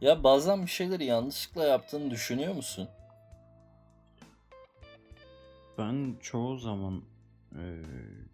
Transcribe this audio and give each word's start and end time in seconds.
Ya 0.00 0.24
bazen 0.24 0.62
bir 0.62 0.70
şeyleri 0.70 1.04
yanlışlıkla 1.04 1.64
yaptığını 1.64 2.10
düşünüyor 2.10 2.54
musun? 2.54 2.88
Ben 5.78 6.16
çoğu 6.20 6.56
zaman 6.58 7.02
e, 7.52 7.62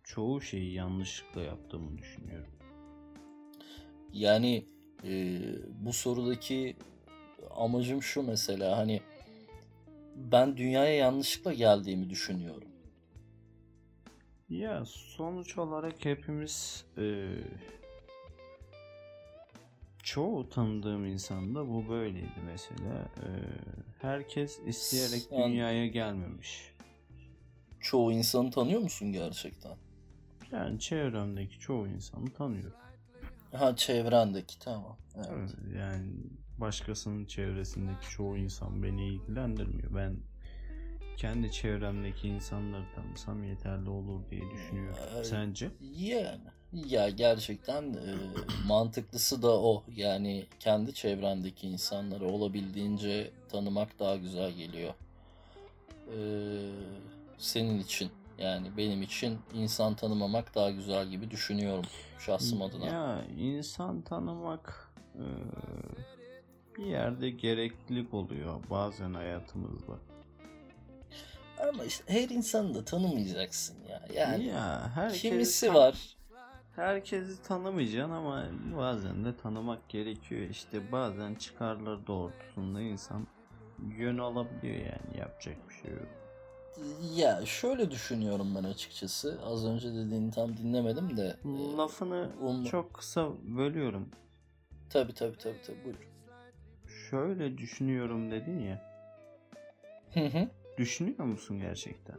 çoğu 0.04 0.40
şeyi 0.40 0.72
yanlışlıkla 0.72 1.42
yaptığımı 1.42 1.98
düşünüyorum. 1.98 2.52
Yani 4.12 4.66
e, 5.04 5.40
bu 5.84 5.92
sorudaki 5.92 6.76
amacım 7.50 8.02
şu 8.02 8.22
mesela 8.22 8.78
hani 8.78 9.00
ben 10.16 10.56
dünyaya 10.56 10.94
yanlışlıkla 10.94 11.52
geldiğimi 11.52 12.10
düşünüyorum. 12.10 12.68
Ya 14.48 14.84
sonuç 14.86 15.58
olarak 15.58 16.04
hepimiz 16.04 16.84
e, 16.98 17.28
çoğu 20.06 20.48
tanıdığım 20.48 21.04
insanda 21.06 21.68
bu 21.68 21.88
böyleydi 21.88 22.40
mesela. 22.44 23.08
E, 23.16 23.28
herkes 24.02 24.58
isteyerek 24.66 25.22
Sen- 25.30 25.50
dünyaya 25.50 25.86
gelmemiş. 25.86 26.72
Çoğu 27.80 28.12
insanı 28.12 28.50
tanıyor 28.50 28.80
musun 28.80 29.12
gerçekten? 29.12 29.76
Yani 30.52 30.80
çevremdeki 30.80 31.58
çoğu 31.58 31.88
insanı 31.88 32.32
tanıyorum. 32.32 32.78
Ha 33.52 33.76
çevrendeki 33.76 34.58
tamam. 34.58 34.98
Evet. 35.16 35.28
Evet, 35.32 35.54
Yani 35.78 36.12
başkasının 36.58 37.26
çevresindeki 37.26 38.10
çoğu 38.10 38.36
insan 38.36 38.82
beni 38.82 39.08
ilgilendirmiyor. 39.08 39.94
Ben 39.94 40.16
kendi 41.16 41.52
çevremdeki 41.52 42.28
insanları 42.28 42.84
tanısam 42.94 43.44
yeterli 43.44 43.90
olur 43.90 44.30
diye 44.30 44.50
düşünüyorum. 44.50 44.98
Ee, 45.20 45.24
Sence? 45.24 45.70
Yani 45.92 46.42
ya 46.72 47.10
gerçekten 47.10 47.82
e, 47.82 48.14
mantıklısı 48.66 49.42
da 49.42 49.60
o. 49.60 49.82
Yani 49.96 50.46
kendi 50.60 50.94
çevrendeki 50.94 51.68
insanları 51.68 52.26
olabildiğince 52.26 53.30
tanımak 53.48 53.98
daha 53.98 54.16
güzel 54.16 54.52
geliyor. 54.52 54.94
Ee, 56.08 56.70
senin 57.38 57.80
için 57.80 58.10
yani 58.38 58.76
benim 58.76 59.02
için 59.02 59.38
insan 59.54 59.94
tanımamak 59.94 60.54
daha 60.54 60.70
güzel 60.70 61.08
gibi 61.08 61.30
düşünüyorum 61.30 61.84
şahsım 62.18 62.62
adına. 62.62 62.86
Ya 62.86 63.24
insan 63.38 64.02
tanımak 64.02 64.92
e, 65.14 65.24
bir 66.78 66.86
yerde 66.86 67.30
gereklilik 67.30 68.14
oluyor 68.14 68.60
bazen 68.70 69.14
hayatımızda. 69.14 69.92
Ama 71.68 71.84
işte 71.84 72.04
her 72.06 72.28
insanı 72.28 72.74
da 72.74 72.84
tanımayacaksın 72.84 73.76
ya. 73.88 74.08
Yani 74.14 74.46
ya 74.46 74.90
herkes 74.94 75.22
kimisi 75.22 75.74
var. 75.74 76.15
Herkesi 76.76 77.42
tanımayacaksın 77.42 78.12
ama 78.12 78.44
bazen 78.76 79.24
de 79.24 79.36
tanımak 79.36 79.88
gerekiyor. 79.88 80.40
İşte 80.50 80.92
bazen 80.92 81.34
çıkarları 81.34 82.06
doğrultusunda 82.06 82.80
insan 82.80 83.26
yön 83.98 84.18
alabiliyor 84.18 84.74
yani 84.74 85.18
yapacak 85.18 85.56
bir 85.68 85.74
şey 85.74 85.90
yok. 85.90 86.06
Ya 87.16 87.46
şöyle 87.46 87.90
düşünüyorum 87.90 88.54
ben 88.58 88.64
açıkçası. 88.64 89.40
Az 89.44 89.66
önce 89.66 89.88
dediğini 89.94 90.30
tam 90.30 90.56
dinlemedim 90.56 91.16
de. 91.16 91.36
e, 91.44 91.76
Lafını 91.76 92.28
um- 92.42 92.64
çok 92.70 92.94
kısa 92.94 93.28
bölüyorum. 93.56 94.08
Tabii 94.90 95.14
tabii 95.14 95.38
tabii 95.38 95.62
tabii 95.66 95.84
buyur. 95.84 96.08
Şöyle 97.10 97.58
düşünüyorum 97.58 98.30
dedin 98.30 98.58
ya. 98.60 98.82
Hı 100.14 100.20
hı. 100.26 100.48
Düşünüyor 100.78 101.24
musun 101.24 101.58
gerçekten? 101.60 102.16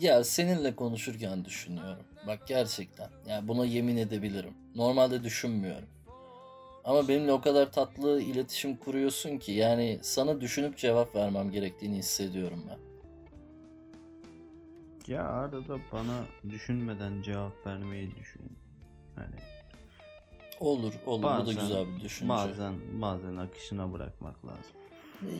Ya 0.00 0.24
seninle 0.24 0.74
konuşurken 0.76 1.44
düşünüyorum. 1.44 2.04
Bak 2.26 2.46
gerçekten. 2.46 3.10
Ya 3.26 3.48
buna 3.48 3.64
yemin 3.64 3.96
edebilirim. 3.96 4.54
Normalde 4.74 5.24
düşünmüyorum. 5.24 5.88
Ama 6.84 7.08
benimle 7.08 7.32
o 7.32 7.40
kadar 7.40 7.72
tatlı 7.72 8.20
iletişim 8.22 8.76
kuruyorsun 8.76 9.38
ki 9.38 9.52
yani 9.52 9.98
sana 10.02 10.40
düşünüp 10.40 10.78
cevap 10.78 11.14
vermem 11.16 11.50
gerektiğini 11.50 11.96
hissediyorum 11.96 12.64
ben. 12.70 12.78
Ya 15.12 15.24
arada 15.24 15.78
bana 15.92 16.24
düşünmeden 16.50 17.22
cevap 17.22 17.66
vermeyi 17.66 18.14
düşün. 18.16 18.42
Hani 19.16 19.34
Olur, 20.60 20.92
olur. 21.06 21.22
bu 21.22 21.26
da 21.26 21.38
Bazen- 21.38 21.60
güzel 21.62 21.96
bir 21.96 22.00
düşünce. 22.00 22.28
bazen 22.28 22.74
bazen 23.02 23.36
akışına 23.36 23.92
bırakmak 23.92 24.44
lazım. 24.46 24.72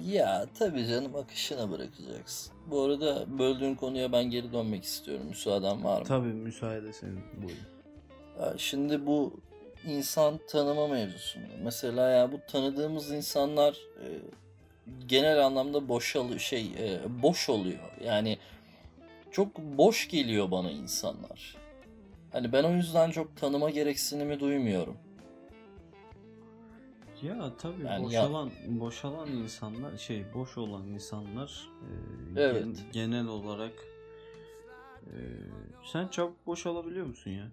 Ya 0.07 0.47
tabii 0.59 0.87
canım 0.87 1.17
akışına 1.17 1.71
bırakacaksın. 1.71 2.53
Bu 2.67 2.83
arada 2.83 3.39
böldüğün 3.39 3.75
konuya 3.75 4.13
ben 4.13 4.25
geri 4.25 4.53
dönmek 4.53 4.85
istiyorum. 4.85 5.27
Müsaaden 5.29 5.85
var 5.85 5.99
mı? 6.01 6.07
Tabii 6.07 6.29
müsaade 6.33 6.93
senin 6.93 7.21
buyurun. 7.37 7.63
Ya 8.41 8.55
Şimdi 8.59 9.07
bu 9.07 9.41
insan 9.87 10.41
tanıma 10.49 10.89
mevzusunda. 10.89 11.47
Mesela 11.63 12.11
ya 12.11 12.33
bu 12.33 12.41
tanıdığımız 12.49 13.11
insanlar 13.11 13.73
e, 13.75 14.07
genel 15.07 15.47
anlamda 15.47 15.89
boşalı 15.89 16.41
şey 16.41 16.67
e, 16.79 17.01
boş 17.23 17.49
oluyor. 17.49 17.79
Yani 18.05 18.39
çok 19.31 19.59
boş 19.59 20.09
geliyor 20.09 20.51
bana 20.51 20.71
insanlar. 20.71 21.57
Hani 22.33 22.53
ben 22.53 22.65
o 22.65 22.71
yüzden 22.71 23.11
çok 23.11 23.37
tanıma 23.37 23.71
gereksinimi 23.71 24.41
duymuyorum. 24.41 24.97
Ya 27.23 27.53
tabii 27.59 27.83
Yani 27.87 28.15
ya- 28.15 28.23
boşalan 28.23 28.51
boşalan 28.69 29.29
insanlar 29.33 29.97
şey 29.99 30.25
boş 30.35 30.59
olan 30.59 30.87
insanlar 30.87 31.69
e, 32.37 32.41
Evet. 32.41 32.65
gen- 32.65 32.77
genel 32.93 33.27
olarak 33.27 33.73
e, 35.07 35.17
sen 35.93 36.09
çabuk 36.09 36.47
boşalabiliyor 36.47 37.07
musun 37.07 37.31
ya? 37.31 37.47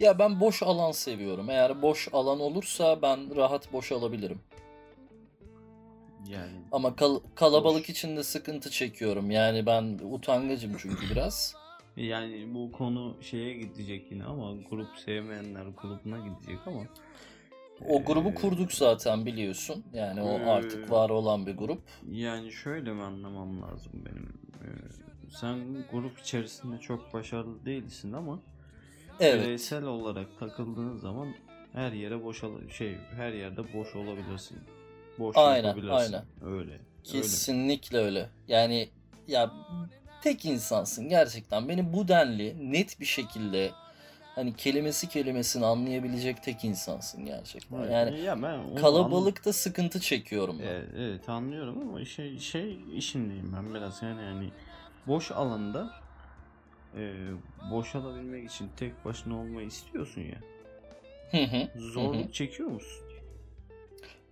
Ya 0.00 0.18
ben 0.18 0.40
boş 0.40 0.62
alan 0.62 0.92
seviyorum. 0.92 1.50
Eğer 1.50 1.82
boş 1.82 2.08
alan 2.12 2.40
olursa 2.40 3.02
ben 3.02 3.36
rahat 3.36 3.72
boşalabilirim. 3.72 4.38
Yani 6.28 6.52
Ama 6.72 6.96
kal- 6.96 7.20
kalabalık 7.34 7.82
Boş. 7.82 7.90
içinde 7.90 8.22
sıkıntı 8.22 8.70
çekiyorum. 8.70 9.30
Yani 9.30 9.66
ben 9.66 9.98
utangacım 10.12 10.72
çünkü 10.78 11.10
biraz. 11.10 11.54
yani 11.96 12.54
bu 12.54 12.72
konu 12.72 13.16
şeye 13.22 13.54
gidecek 13.54 14.12
yine 14.12 14.24
ama 14.24 14.52
grup 14.70 14.96
sevmeyenler 15.04 15.66
grubuna 15.82 16.18
gidecek 16.18 16.58
ama 16.66 16.80
O 17.88 18.04
grubu 18.04 18.28
e, 18.30 18.34
kurduk 18.34 18.72
zaten 18.72 19.26
biliyorsun. 19.26 19.84
Yani 19.92 20.22
o 20.22 20.38
Ee, 20.38 20.44
artık 20.44 20.90
var 20.90 21.10
olan 21.10 21.46
bir 21.46 21.56
grup. 21.56 21.82
Yani 22.10 22.52
şöyle 22.52 22.92
mi 22.92 23.02
anlamam 23.02 23.62
lazım 23.62 23.92
benim? 23.94 24.32
Ee, 24.62 24.68
sen 25.30 25.84
grup 25.92 26.18
içerisinde 26.18 26.78
çok 26.78 27.12
başarılı 27.12 27.64
değilsin 27.64 28.12
ama 28.12 28.40
Evet. 29.20 29.44
bireysel 29.44 29.84
olarak 29.84 30.38
takıldığın 30.38 30.96
zaman 30.96 31.28
her 31.72 31.92
yere 31.92 32.24
boş 32.24 32.42
şey 32.76 32.96
her 33.16 33.32
yerde 33.32 33.72
boş 33.74 33.96
olabilirsin. 33.96 34.58
Boş 35.18 35.36
Aynen, 35.36 35.76
aynen. 35.88 36.24
Öyle. 36.42 36.52
Öyle. 36.52 36.80
Kesinlikle 37.04 37.98
öyle. 37.98 38.28
Yani 38.48 38.88
ya 39.28 39.50
tek 40.22 40.44
insansın 40.44 41.08
gerçekten. 41.08 41.68
Beni 41.68 41.92
bu 41.92 42.08
denli 42.08 42.72
net 42.72 43.00
bir 43.00 43.04
şekilde 43.04 43.70
hani 44.34 44.56
kelimesi 44.56 45.08
kelimesini 45.08 45.66
anlayabilecek 45.66 46.42
tek 46.42 46.64
insansın 46.64 47.24
gerçekten. 47.24 47.78
Evet. 47.78 47.90
Yani 47.92 48.20
ya 48.20 48.42
ben 48.42 48.74
kalabalıkta 48.74 49.52
sıkıntı 49.52 50.00
çekiyorum 50.00 50.58
ben. 50.58 50.66
Evet, 50.66 50.88
evet 50.96 51.28
anlıyorum 51.28 51.78
ama 51.80 52.04
şey 52.04 52.38
şey 52.38 52.78
işindeyim 52.96 53.52
ben 53.56 53.74
biraz 53.74 54.02
yani 54.02 54.22
yani 54.22 54.50
boş 55.06 55.30
alanda 55.30 55.90
e, 56.96 57.14
boşalabilmek 57.70 58.50
için 58.50 58.70
tek 58.76 59.04
başına 59.04 59.40
olmayı 59.40 59.66
istiyorsun 59.66 60.20
ya. 60.20 60.38
Hı 61.30 61.44
hı. 61.44 61.80
Zorluk 61.80 62.34
çekiyor 62.34 62.68
musun? 62.68 63.02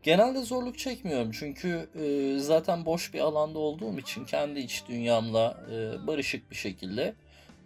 Genelde 0.03 0.43
zorluk 0.43 0.79
çekmiyorum 0.79 1.31
çünkü 1.31 1.89
e, 1.95 2.39
zaten 2.39 2.87
boş 2.87 3.15
bir 3.15 3.21
alanda 3.21 3.59
olduğum 3.59 3.99
için 3.99 4.25
kendi 4.25 4.61
iç 4.61 4.85
dünyamla 4.89 5.65
e, 5.71 6.07
barışık 6.07 6.51
bir 6.51 6.57
şekilde 6.57 7.15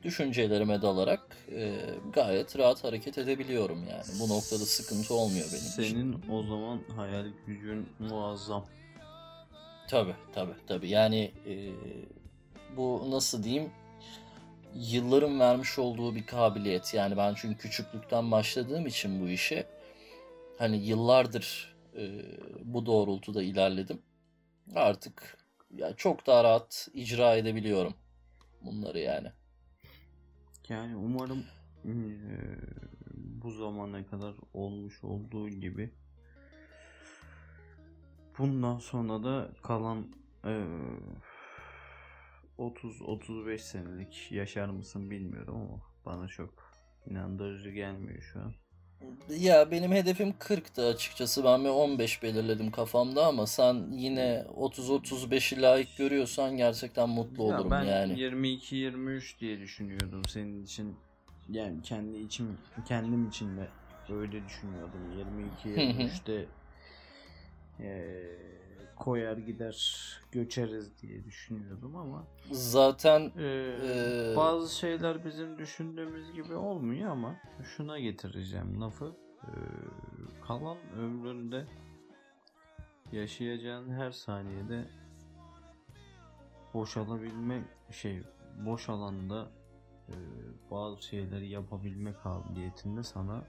düşüncelerime 0.05 0.83
dalarak 0.83 1.37
e, 1.53 1.81
gayet 2.13 2.59
rahat 2.59 2.85
hareket 2.85 3.19
edebiliyorum 3.19 3.79
yani. 3.91 4.21
Bu 4.21 4.29
noktada 4.29 4.65
sıkıntı 4.67 5.15
olmuyor 5.15 5.47
benim 5.53 5.67
için. 5.67 5.83
Senin 5.83 6.31
o 6.31 6.43
zaman 6.43 6.81
hayal 6.97 7.27
gücün 7.47 7.89
muazzam. 7.99 8.67
Tabii 9.89 10.15
tabii 10.35 10.55
tabii. 10.67 10.89
Yani 10.89 11.33
e, 11.47 11.55
bu 12.77 13.07
nasıl 13.11 13.43
diyeyim 13.43 13.71
yılların 14.75 15.41
vermiş 15.41 15.79
olduğu 15.79 16.15
bir 16.15 16.27
kabiliyet. 16.27 16.95
Yani 16.95 17.17
ben 17.17 17.35
çünkü 17.37 17.59
küçüklükten 17.59 18.31
başladığım 18.31 18.87
için 18.87 19.21
bu 19.21 19.29
işe 19.29 19.67
hani 20.59 20.77
yıllardır 20.77 21.77
e, 21.97 22.03
bu 22.65 22.87
doğrultuda 22.87 23.43
ilerledim. 23.43 24.03
Artık 24.75 25.39
ya 25.77 25.97
çok 25.97 26.27
daha 26.27 26.45
rahat 26.45 26.89
icra 26.95 27.37
edebiliyorum 27.37 27.95
bunları 28.61 28.99
yani. 28.99 29.29
Yani 30.69 30.97
umarım 30.97 31.47
eee, 31.85 32.19
bu 33.15 33.51
zamana 33.51 34.07
kadar 34.07 34.35
olmuş 34.55 35.05
olduğu 35.05 35.49
gibi 35.49 35.91
bundan 38.39 38.79
sonra 38.79 39.25
da 39.25 39.51
kalan 39.63 40.07
eee, 40.45 40.67
30-35 42.59 43.65
senelik 43.65 44.33
yaşar 44.33 44.69
mısın 44.69 45.11
bilmiyorum 45.11 45.57
ama 45.57 45.83
bana 46.07 46.29
çok 46.29 46.55
inandırıcı 47.07 47.71
gelmiyor 47.71 48.23
şu 48.23 48.41
an. 48.41 48.55
Ya 49.39 49.71
benim 49.71 49.93
hedefim 49.93 50.31
40'tı 50.31 50.87
açıkçası. 50.87 51.45
Ben 51.45 51.65
bir 51.65 51.69
15 51.69 52.23
belirledim 52.23 52.71
kafamda 52.71 53.27
ama 53.27 53.47
sen 53.47 53.87
yine 53.93 54.45
30-35'i 54.57 55.63
layık 55.63 55.97
görüyorsan 55.97 56.57
gerçekten 56.57 57.09
mutlu 57.09 57.45
Ya 57.49 57.55
olurum 57.59 57.71
ben 57.71 57.83
yani. 57.85 58.13
22-23 58.21 59.41
diye 59.41 59.61
düşünüyordum 59.61 60.23
senin 60.29 60.65
için. 60.65 60.97
Yani 61.49 61.83
kendi 61.83 62.19
içim 62.19 62.59
kendim 62.89 63.29
için 63.29 63.57
de 63.57 63.69
öyle 64.13 64.45
düşünüyordum. 64.45 65.01
22-23'te 65.67 66.47
eee, 67.81 68.25
koyar 68.97 69.37
gider 69.37 69.99
göçeriz 70.33 71.03
diye 71.03 71.25
düşünüyordum 71.25 71.97
ama 71.97 72.25
Zaten 72.51 73.33
eee, 73.39 73.77
Ee, 73.85 74.37
bazı 74.37 74.75
şeyler 74.77 75.25
bizim 75.25 75.59
düşündüğümüz 75.59 76.33
gibi 76.33 76.55
olmuyor 76.55 77.11
ama 77.11 77.37
şuna 77.77 77.99
getireceğim 77.99 78.81
lafı. 78.81 79.05
Eee, 79.05 79.53
kalan 80.47 80.79
ömründe 80.99 81.67
yaşayacağın 83.13 83.91
her 83.91 84.11
saniyede 84.11 84.85
boşalabilme 86.75 87.63
şey 87.91 88.23
boş 88.67 88.89
alanda 88.89 89.49
e, 90.09 90.15
bazı 90.71 91.03
şeyleri 91.03 91.49
yapabilme 91.49 92.13
kabiliyetinde 92.23 93.03
sana 93.03 93.45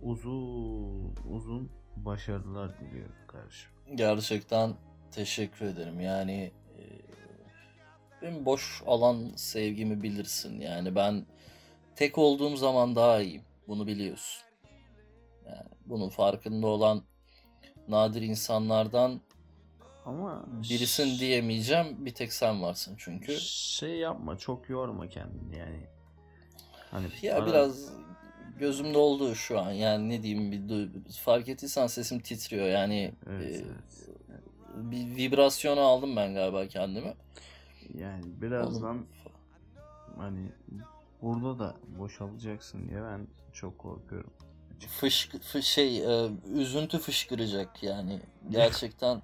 uzun 0.00 1.14
uzun 1.30 1.70
başarılar 1.96 2.78
diliyorum 2.80 3.14
kardeşim. 3.26 3.70
Gerçekten 3.94 4.74
teşekkür 5.12 5.66
ederim. 5.66 6.00
Yani 6.00 6.52
e, 6.78 6.82
benim 8.22 8.44
boş 8.44 8.82
alan 8.86 9.32
sevgimi 9.36 10.02
bilirsin. 10.02 10.60
Yani 10.60 10.94
ben 10.94 11.26
tek 11.96 12.18
olduğum 12.18 12.56
zaman 12.56 12.96
daha 12.96 13.20
iyiyim. 13.22 13.42
Bunu 13.68 13.86
biliyorsun. 13.86 14.42
Yani 15.46 15.68
bunun 15.86 16.08
farkında 16.08 16.66
olan 16.66 17.02
nadir 17.88 18.22
insanlardan 18.22 19.20
Ama 20.06 20.44
birisin 20.46 21.18
diyemeyeceğim. 21.18 22.06
Bir 22.06 22.14
tek 22.14 22.32
sen 22.32 22.62
varsın 22.62 22.94
çünkü. 22.98 23.36
şey 23.40 23.96
yapma 23.98 24.38
çok 24.38 24.68
yorma 24.68 25.08
kendini 25.08 25.58
yani. 25.58 25.86
Hani 26.90 27.06
Ya 27.22 27.36
ara- 27.36 27.46
biraz 27.46 27.92
gözümde 28.62 28.98
oldu 28.98 29.34
şu 29.34 29.60
an. 29.60 29.70
Yani 29.72 30.08
ne 30.08 30.22
diyeyim 30.22 30.52
bir 30.52 31.12
fark 31.12 31.48
ettiysen 31.48 31.86
sesim 31.86 32.20
titriyor. 32.20 32.66
Yani 32.66 33.12
Evet, 33.30 33.50
e, 33.50 33.54
evet. 33.56 34.08
bir 34.74 35.16
vibrasyonu 35.16 35.80
aldım 35.80 36.16
ben 36.16 36.34
galiba 36.34 36.66
kendimi. 36.68 37.14
Yani 37.98 38.22
Oğlum, 38.22 38.40
birazdan 38.42 39.06
hani 40.16 40.48
burada 41.22 41.58
da 41.58 41.76
boşalacaksın 41.98 42.88
diye 42.88 43.02
ben 43.02 43.26
çok 43.52 43.78
korkuyorum. 43.78 44.30
fışk 45.00 45.34
fı- 45.34 45.62
şey 45.62 45.98
e, 46.24 46.30
üzüntü 46.54 46.98
fışkıracak 46.98 47.82
yani. 47.82 48.20
Gerçekten 48.50 49.22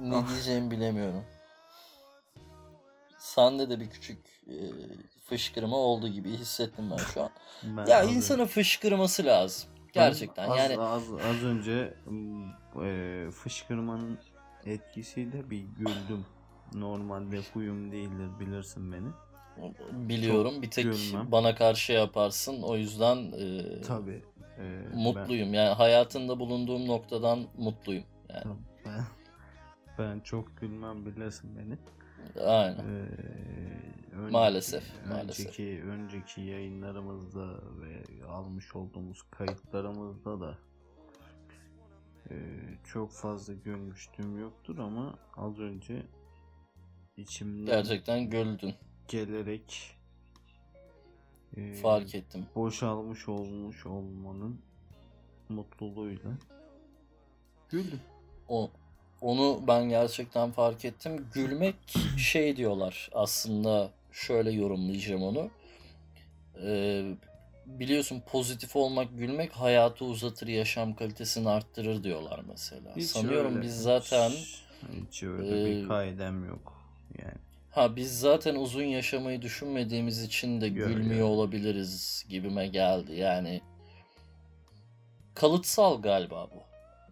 ne 0.00 0.16
Ah. 0.16 0.28
diyeceğimi 0.28 0.70
bilemiyorum. 0.70 1.24
Sende 3.36 3.70
de 3.70 3.80
bir 3.80 3.90
küçük 3.90 4.18
e, 4.48 4.56
fışkırma 5.24 5.76
oldu 5.76 6.08
gibi 6.08 6.30
hissettim 6.30 6.90
ben 6.90 6.96
şu 6.96 7.22
an. 7.22 7.30
Ben 7.62 7.86
Ya 7.86 7.98
az- 8.00 8.12
insanın 8.12 8.46
fışkırması 8.46 9.24
lazım. 9.24 9.68
Gerçekten 9.92 10.48
az, 10.50 10.58
yani 10.58 10.78
az, 10.78 11.02
az 11.12 11.44
önce 11.44 11.94
e, 12.84 13.30
fışkırmanın 13.30 14.18
etkisiyle 14.66 15.50
bir 15.50 15.60
güldüm. 15.60 16.26
Normalde 16.74 17.40
huyum 17.52 17.92
değildir 17.92 18.28
bilirsin 18.40 18.92
beni. 18.92 19.08
biliyorum 20.08 20.62
bir 20.62 20.70
tek 20.70 20.84
gülmem. 20.84 21.32
bana 21.32 21.54
karşı 21.54 21.92
yaparsın. 21.92 22.62
O 22.62 22.76
yüzden 22.76 23.16
e, 23.16 23.80
Tabii. 23.80 24.22
e, 24.58 24.82
mutluyum. 24.94 25.54
Yani 25.54 25.74
hayatında 25.74 26.38
bulunduğum 26.40 26.88
noktadan 26.88 27.46
mutluyum. 27.58 28.04
Yani 28.28 28.44
Ben, 28.44 28.56
ben, 28.92 29.04
ben 29.98 30.20
çok 30.20 30.60
gülmem 30.60 31.06
bilirsin 31.06 31.58
beni. 31.58 31.78
Aynen. 32.40 32.78
Ee, 32.78 33.08
önceki- 34.12 34.32
Maalesef, 34.32 34.84
maalesef. 35.08 35.46
Önceki, 35.46 35.82
önceki 35.82 36.40
yayınlarımızda 36.40 37.46
ve 37.80 38.24
almış 38.26 38.76
olduğumuz 38.76 39.22
kayıtlarımızda 39.30 40.40
da 40.40 40.58
e, 42.30 42.34
çok 42.84 43.12
fazla 43.12 43.52
gülmüştüm 43.54 44.38
yoktur 44.40 44.78
ama 44.78 45.18
az 45.36 45.58
önce 45.58 46.02
içimden 47.16 47.66
Gerçekten 47.66 48.30
güldün. 48.30 48.74
gelerek 49.08 49.96
e, 51.56 51.74
Fark 51.74 52.14
ettim. 52.14 52.46
boşalmış 52.54 53.28
olmuş 53.28 53.86
olmanın 53.86 54.60
mutluluğuyla 55.48 56.30
güldüm. 57.68 58.00
O 58.48 58.70
onu 59.20 59.60
ben 59.66 59.88
gerçekten 59.88 60.50
fark 60.50 60.84
ettim. 60.84 61.26
Gülmek 61.34 61.76
şey 62.18 62.56
diyorlar 62.56 63.10
aslında 63.12 63.90
şöyle 64.12 64.50
yorumlayacağım 64.50 65.22
onu. 65.22 65.50
Ee, 66.62 67.04
biliyorsun 67.66 68.22
pozitif 68.26 68.76
olmak, 68.76 69.18
gülmek 69.18 69.52
hayatı 69.52 70.04
uzatır, 70.04 70.46
yaşam 70.46 70.94
kalitesini 70.94 71.48
arttırır 71.48 72.04
diyorlar 72.04 72.40
mesela. 72.48 72.96
Hiç 72.96 73.06
Sanıyorum 73.06 73.52
öyle- 73.54 73.62
biz 73.62 73.82
zaten 73.82 74.30
hiç, 75.10 75.22
öyle 75.22 75.62
e, 75.62 75.82
bir 75.82 75.88
kaidem 75.88 76.44
yok. 76.44 76.72
Yani 77.22 77.34
ha 77.70 77.96
biz 77.96 78.20
zaten 78.20 78.54
uzun 78.54 78.82
yaşamayı 78.82 79.42
düşünmediğimiz 79.42 80.22
için 80.22 80.60
de 80.60 80.66
Yok, 80.66 80.88
gülmüyor 80.88 81.26
olabiliriz 81.28 82.24
gibime 82.28 82.66
geldi. 82.66 83.12
Yani 83.14 83.60
kalıtsal 85.34 86.02
galiba 86.02 86.48
bu. 86.54 86.62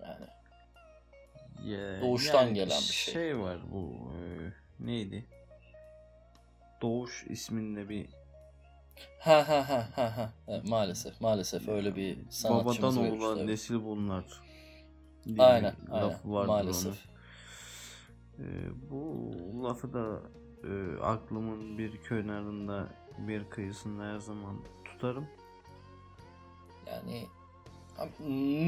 Yani 0.03 0.27
Ya- 1.65 2.01
Doğuştan 2.01 2.55
gelen 2.55 2.69
bir 2.69 2.93
şey. 2.95 3.15
Şey 3.15 3.39
var 3.39 3.59
bu 3.73 3.93
e, 4.13 4.21
neydi? 4.87 5.25
Doğuş 6.83 7.25
isminde 7.29 7.89
bir 7.89 8.07
Ha 9.21 9.49
ha 9.49 9.69
ha 9.69 9.89
ha 9.97 10.17
ha. 10.17 10.33
Evet, 10.49 10.69
maalesef 10.69 11.21
maalesef 11.21 11.69
öyle 11.69 11.97
bir 11.97 12.19
sanatçımız 12.31 12.97
babadan 12.99 13.13
oğula 13.13 13.33
işte. 13.33 13.47
nesil 13.47 13.85
bunlar. 13.85 14.25
diye 15.25 15.43
Aynen 15.47 15.75
aynen 15.91 16.17
maalesef. 16.25 16.87
onun. 18.39 18.47
E, 18.47 18.47
bu 18.91 19.31
lafı 19.65 19.93
da 19.93 20.21
e, 20.65 21.03
aklımın 21.03 21.79
bir 21.79 22.03
kenarında 22.09 22.89
bir 23.19 23.45
kıyısında 23.51 24.05
her 24.05 24.19
zaman 24.19 24.57
tutarım. 24.85 25.27
Yani 26.87 27.27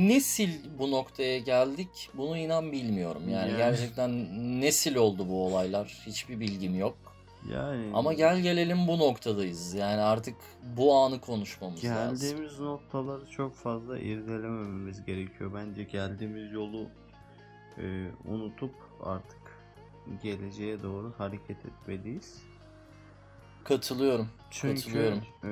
nesil 0.08 0.50
bu 0.78 0.90
noktaya 0.90 1.38
geldik 1.38 2.10
bunu 2.14 2.36
inan 2.38 2.72
bilmiyorum. 2.72 3.22
Yani 3.28 3.48
Yani. 3.48 3.56
gerçekten 3.56 4.10
nesil 4.60 4.96
oldu 4.96 5.28
bu 5.28 5.46
olaylar. 5.46 6.02
Hiçbir 6.06 6.40
bilgim 6.40 6.78
yok. 6.78 6.96
Yani 7.52 7.90
Ama 7.94 8.12
gel 8.12 8.40
gelelim 8.40 8.86
bu 8.88 8.98
noktadayız. 8.98 9.74
Yani 9.74 10.00
artık 10.00 10.34
bu 10.76 10.94
anı 10.94 11.20
konuşmamız 11.20 11.84
lazım. 11.84 12.28
Geldiğimiz 12.28 12.60
noktaları 12.60 13.30
çok 13.30 13.54
fazla 13.54 13.98
irdelemememiz 13.98 15.04
gerekiyor. 15.04 15.50
Bence 15.54 15.82
geldiğimiz 15.82 16.52
yolu 16.52 16.86
e, 17.78 18.06
unutup 18.24 18.74
artık 19.04 19.38
geleceğe 20.22 20.82
doğru 20.82 21.12
hareket 21.18 21.56
etmeliyiz. 21.66 22.34
Katılıyorum. 23.64 24.28
Çünkü 24.50 24.82
Katılıyorum. 24.82 25.22
e, 25.44 25.50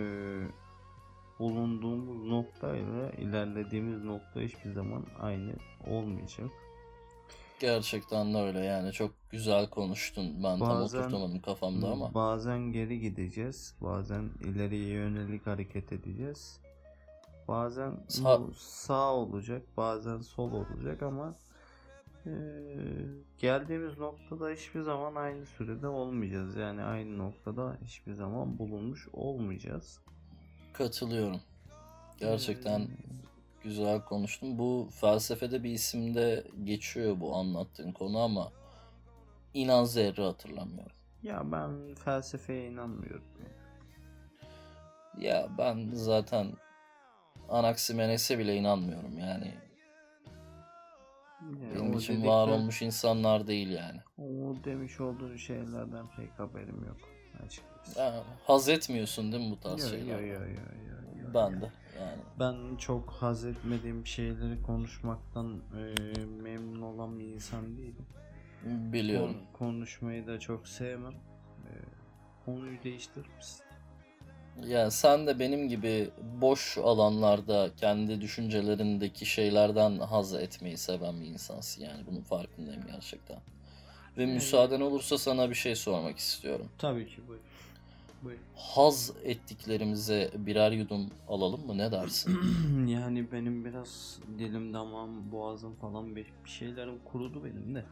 bulunduğumuz 1.39 2.27
noktayla 2.29 3.11
ilerlediğimiz 3.11 4.05
nokta 4.05 4.41
hiçbir 4.41 4.73
zaman 4.73 5.07
aynı 5.21 5.53
olmayacak. 5.87 6.51
Gerçekten 7.61 8.35
de 8.35 8.39
öyle 8.39 8.59
yani 8.61 8.93
çok 8.93 9.11
güzel 9.31 9.71
konuştun. 9.71 10.45
Ben 10.45 10.59
tam 10.59 10.61
Bazen- 10.61 10.99
oturtamadım 10.99 11.41
kafamda 11.41 11.89
ama. 11.91 12.15
Bazen 12.15 12.59
geri 12.73 13.01
gideceğiz, 13.01 13.77
bazen 13.81 14.31
ileriye 14.45 14.89
yönelik 14.89 15.47
hareket 15.47 15.93
edeceğiz. 15.93 16.61
Bazen 17.49 17.93
Sağ- 18.09 18.41
sağ 18.59 19.15
olacak, 19.15 19.63
bazen 19.77 20.19
sol 20.21 20.53
olacak 20.53 21.03
ama 21.03 21.35
eee, 22.27 22.33
geldiğimiz 23.39 23.99
noktada 23.99 24.51
hiçbir 24.51 24.81
zaman 24.81 25.15
aynı 25.15 25.47
sürede 25.47 25.89
olmayacağız. 25.89 26.57
Yani 26.57 26.83
aynı 26.83 27.19
noktada 27.19 27.79
hiçbir 27.85 28.13
zaman 28.13 28.59
bulunmuş 28.59 29.09
olmayacağız. 29.13 30.01
Katılıyorum. 30.75 31.41
Gerçekten 32.19 32.81
Eee, 32.81 32.87
güzel 33.63 34.01
konuştun. 34.05 34.59
Bu 34.59 34.89
felsefede 35.01 35.63
bir 35.65 35.71
isimde 35.71 36.45
geçiyor 36.65 37.21
bu 37.21 37.37
anlattığın 37.37 37.93
konu 37.93 38.19
ama 38.19 38.53
inan 39.55 39.85
zerre 39.85 40.23
hatırlamıyorum. 40.23 40.93
ya 41.23 41.53
ben 41.53 41.95
felsefeye 41.95 42.69
inanmıyorum. 42.69 43.25
Ya 45.19 45.49
ben 45.59 45.91
zaten 45.93 46.47
Anaximenes'e 47.49 48.39
bile 48.39 48.57
inanmıyorum 48.57 49.19
yani. 49.19 49.55
Yani 51.63 51.75
Benim 51.75 51.93
için 51.93 52.15
dedikler- 52.15 52.29
var 52.29 52.49
olmuş 52.49 52.83
insanlar 52.83 53.47
değil 53.47 53.69
yani. 53.71 54.01
O 54.19 54.55
demiş 54.65 55.01
olduğun 55.01 55.37
şeylerden 55.37 56.07
pek 56.17 56.39
haberim 56.39 56.85
yok 56.87 56.97
açıkçası. 57.47 58.01
Ya, 58.01 58.25
haz 58.47 58.69
etmiyorsun 58.69 59.33
değil 59.33 59.45
mi 59.45 59.51
bu 59.51 59.61
tarz 59.61 59.81
Yo, 59.81 59.87
yo, 59.87 59.91
şeylerden? 59.91 60.27
yo, 60.27 60.33
yo, 60.33 60.41
yo, 60.41 60.55
yo. 61.23 61.35
Ben 61.35 61.61
de 61.61 61.71
yani. 62.01 62.23
Ben 62.41 62.77
çok 62.77 63.11
haz 63.11 63.45
etmediğim 63.45 64.07
şeyleri 64.07 64.63
konuşmaktan 64.63 65.61
e, 65.79 65.95
memnun 66.43 66.83
olan 66.83 67.19
bir 67.19 67.25
insan 67.25 67.77
değilim. 67.77 68.07
Biliyorum. 68.65 69.37
Kon- 69.53 69.59
konuşmayı 69.59 70.27
da 70.27 70.41
çok 70.41 70.69
sevmem. 70.69 71.13
E, 71.13 71.73
konuyu 72.45 72.83
değiştirir 72.83 73.29
misin? 73.37 73.65
Yani 74.67 74.91
sen 74.91 75.27
de 75.27 75.39
benim 75.39 75.69
gibi 75.69 76.11
boş 76.41 76.79
alanlarda 76.79 77.71
kendi 77.77 78.21
düşüncelerindeki 78.21 79.27
şeylerden 79.27 79.99
haz 79.99 80.35
etmeyi 80.35 80.77
seven 80.79 81.21
bir 81.21 81.27
insansın 81.27 81.83
yani 81.83 82.07
bunun 82.07 82.21
farkındayım 82.21 82.87
gerçekten. 82.87 83.39
Ve 84.19 84.27
müsaaden 84.27 84.81
olursa 84.81 85.19
sana 85.19 85.51
bir 85.51 85.55
şey 85.55 85.77
sormak 85.77 86.19
istiyorum. 86.19 86.69
Tabii 86.79 87.07
ki 87.07 87.29
buyur. 87.29 87.41
Buyur. 88.23 88.39
Haz 88.57 89.13
ettiklerimize 89.25 90.31
birer 90.37 90.73
yudum 90.73 91.11
alalım 91.29 91.67
mı 91.67 91.79
ne 91.79 91.93
dersin? 91.93 92.39
yani 92.87 93.33
benim 93.33 93.65
biraz 93.65 94.19
dilim 94.39 94.75
damağım 94.75 95.33
boğazım 95.33 95.75
falan 95.75 96.17
bir, 96.17 96.27
bir 96.45 96.51
şeylerim 96.51 96.99
kurudu 97.05 97.45
benim 97.45 97.75
de. 97.75 97.85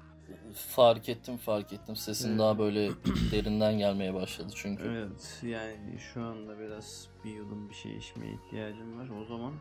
Fark 0.55 1.09
ettim 1.09 1.37
fark 1.37 1.73
ettim 1.73 1.97
sesin 1.97 2.29
Evet. 2.31 2.39
daha 2.39 2.59
böyle 2.59 2.91
derinden 3.33 3.79
gelmeye 3.79 4.15
başladı 4.15 4.53
çünkü. 4.55 4.83
Evet 4.85 5.41
yani 5.43 5.99
şu 6.13 6.23
anda 6.23 6.59
biraz 6.59 7.09
bir 7.25 7.31
yudum 7.31 7.69
bir 7.71 7.75
şey 7.75 7.97
içmeye 7.97 8.33
ihtiyacım 8.33 8.99
var. 8.99 9.09
O 9.23 9.25
zaman 9.25 9.53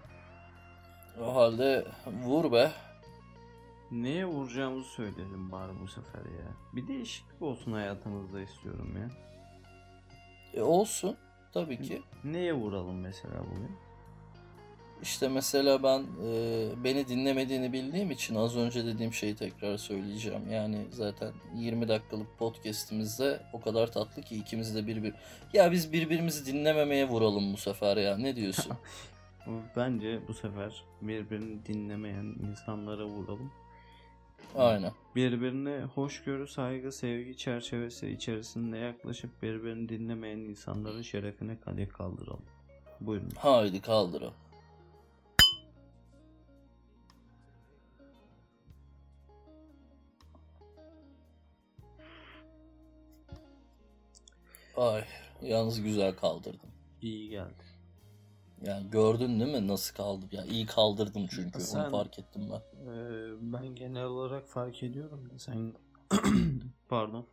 O 1.22 1.36
halde 1.36 1.86
vur 2.24 2.52
be. 2.52 2.72
Neye 3.92 4.26
vuracağımızı 4.26 4.90
söyleyelim 4.90 5.52
bari 5.52 5.72
bu 5.82 5.88
sefer 5.88 6.20
ya. 6.20 6.48
Bir 6.74 6.88
değişiklik 6.88 7.42
olsun 7.42 7.72
hayatımızda 7.72 8.42
istiyorum 8.42 8.98
ya. 8.98 9.10
E, 10.54 10.62
olsun 10.62 11.18
tabii 11.54 11.82
ki. 11.82 12.02
Neye 12.24 12.54
vuralım 12.54 13.00
mesela 13.00 13.44
bugün? 13.52 13.72
İşte 15.02 15.30
mesela 15.30 15.84
ben 15.84 16.00
e, 16.00 16.84
beni 16.84 17.08
dinlemediğini 17.08 17.74
bildiğim 17.74 18.12
için 18.12 18.36
az 18.36 18.58
önce 18.58 18.86
dediğim 18.86 19.14
şeyi 19.14 19.36
tekrar 19.36 19.78
söyleyeceğim. 19.78 20.52
Yani 20.52 20.86
zaten 20.92 21.32
20 21.56 21.88
dakikalık 21.88 22.38
podcast'imizde 22.38 23.42
o 23.54 23.62
kadar 23.62 23.92
tatlı 23.92 24.22
ki 24.22 24.36
ikimiz 24.36 24.76
de 24.76 24.88
birbir... 24.88 25.14
Ya 25.54 25.72
biz 25.72 25.94
birbirimizi 25.94 26.54
dinlememeye 26.54 27.08
vuralım 27.08 27.54
bu 27.54 27.58
sefer 27.58 27.98
ya. 27.98 28.18
Ne 28.18 28.36
diyorsun? 28.36 28.74
Bence 29.76 30.20
bu 30.28 30.34
sefer 30.34 30.84
birbirini 31.02 31.66
dinlemeyen 31.66 32.36
insanlara 32.52 33.06
vuralım. 33.06 33.52
Aynen. 34.56 34.92
Birbirine 35.16 35.82
hoşgörü, 35.84 36.48
saygı, 36.48 36.92
sevgi 36.92 37.38
çerçevesi 37.38 38.10
içerisinde 38.10 38.78
yaklaşıp 38.78 39.42
birbirini 39.42 39.90
dinlemeyen 39.90 40.38
insanların 40.38 41.02
şerefine 41.02 41.60
kadeh 41.60 41.90
kaldıralım. 41.90 42.46
Buyurun. 43.02 43.30
Haydi 43.38 43.82
kaldıralım. 43.82 44.34
Ay, 54.78 55.04
yalnız 55.42 55.82
güzel 55.82 56.16
kaldırdım. 56.16 56.70
İyi 57.02 57.30
geldi. 57.30 57.71
Yani 58.62 58.90
gördün 58.90 59.40
değil 59.40 59.52
mi 59.62 59.68
nasıl 59.68 59.96
kaldım? 59.96 60.30
Ya 60.32 60.46
iyi 60.46 60.66
kaldırdım 60.66 61.28
çünkü 61.28 61.62
Sen- 61.62 61.80
onu 61.80 61.92
fark 61.92 62.20
ettim 62.20 62.42
ben. 62.52 62.62
Ee, 62.92 63.32
ben 63.42 63.76
genel 63.76 64.06
olarak 64.06 64.48
fark 64.48 64.84
ediyorum 64.84 65.32
sen 65.38 65.74
pardon. 66.90 67.26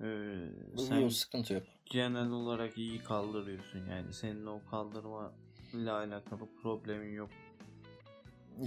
Ee, 0.00 0.48
sen 0.78 1.00
Yok 1.00 1.12
sıkıntı 1.12 1.54
yok. 1.54 1.62
genel 1.86 2.30
olarak 2.30 2.78
iyi 2.78 2.98
kaldırıyorsun 2.98 3.86
yani 3.90 4.12
senin 4.12 4.46
o 4.46 4.60
kaldırma 4.70 5.32
ile 5.72 5.90
alakalı 5.90 6.40
problemin 6.62 7.12
yok. 7.14 7.30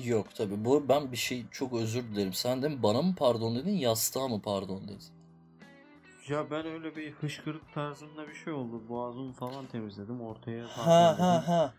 Yok 0.04 0.36
tabii. 0.36 0.66
Bu 0.66 0.90
ben 0.90 1.12
bir 1.12 1.18
şey 1.18 1.46
çok 1.52 1.74
özür 1.74 2.04
dilerim. 2.04 2.34
Sen 2.34 2.62
de 2.62 2.84
bana 2.84 3.02
mı 3.02 3.16
pardon 3.18 3.56
dedin, 3.56 3.78
yastığa 3.78 4.28
mı 4.28 4.42
pardon 4.42 4.84
dedin? 4.88 5.23
Ya 6.30 6.52
ben 6.52 6.66
öyle 6.66 6.96
bir 6.96 7.12
hışkırık 7.12 7.74
tarzında 7.74 8.28
bir 8.28 8.34
şey 8.34 8.54
oldu. 8.54 8.90
Boğazımı 8.90 9.34
falan 9.34 9.66
temizledim. 9.66 10.22
Ortaya 10.22 10.66
Ha 10.68 11.20
ha 11.20 11.48
ha. 11.48 11.74